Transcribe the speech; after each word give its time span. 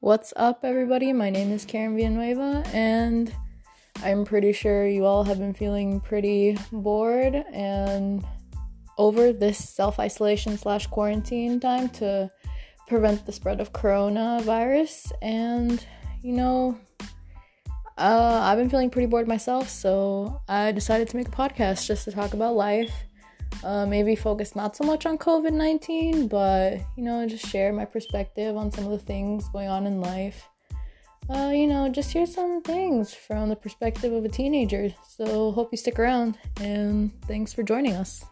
What's 0.00 0.32
up, 0.36 0.60
everybody? 0.62 1.12
My 1.12 1.28
name 1.28 1.50
is 1.50 1.64
Karen 1.64 1.96
Villanueva, 1.96 2.62
and 2.72 3.34
I'm 4.00 4.24
pretty 4.24 4.52
sure 4.52 4.86
you 4.86 5.04
all 5.04 5.24
have 5.24 5.40
been 5.40 5.54
feeling 5.54 5.98
pretty 5.98 6.56
bored 6.70 7.34
and 7.34 8.24
over 8.96 9.32
this 9.32 9.58
self 9.58 9.98
isolation 9.98 10.56
slash 10.56 10.86
quarantine 10.86 11.58
time 11.58 11.88
to 11.88 12.30
prevent 12.86 13.26
the 13.26 13.32
spread 13.32 13.60
of 13.60 13.72
coronavirus. 13.72 15.10
And, 15.20 15.84
you 16.22 16.34
know, 16.34 16.78
uh, 17.98 18.40
I've 18.44 18.56
been 18.56 18.70
feeling 18.70 18.90
pretty 18.90 19.06
bored 19.06 19.26
myself, 19.26 19.68
so 19.68 20.40
I 20.48 20.70
decided 20.70 21.08
to 21.08 21.16
make 21.16 21.26
a 21.26 21.32
podcast 21.32 21.88
just 21.88 22.04
to 22.04 22.12
talk 22.12 22.34
about 22.34 22.54
life 22.54 22.92
uh, 23.64 23.86
maybe 23.86 24.14
focus 24.14 24.54
not 24.54 24.76
so 24.76 24.84
much 24.84 25.06
on 25.06 25.18
COVID 25.18 25.52
19, 25.52 26.28
but 26.28 26.78
you 26.96 27.04
know, 27.04 27.26
just 27.26 27.46
share 27.46 27.72
my 27.72 27.84
perspective 27.84 28.56
on 28.56 28.70
some 28.70 28.84
of 28.84 28.90
the 28.90 28.98
things 28.98 29.48
going 29.48 29.68
on 29.68 29.86
in 29.86 30.00
life. 30.00 30.48
Uh, 31.30 31.50
you 31.54 31.66
know, 31.66 31.88
just 31.88 32.10
hear 32.10 32.24
some 32.24 32.62
things 32.62 33.12
from 33.12 33.50
the 33.50 33.56
perspective 33.56 34.12
of 34.12 34.24
a 34.24 34.28
teenager. 34.28 34.94
So, 35.06 35.52
hope 35.52 35.68
you 35.72 35.78
stick 35.78 35.98
around 35.98 36.38
and 36.60 37.12
thanks 37.22 37.52
for 37.52 37.62
joining 37.62 37.94
us. 37.94 38.24